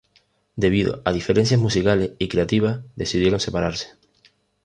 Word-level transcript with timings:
Debido 0.55 1.03
a 1.05 1.11
diferencias 1.13 1.59
musicales 1.61 2.13
y 2.17 2.27
creativas, 2.27 2.81
decidieron 2.95 3.39
separarse. 3.39 3.91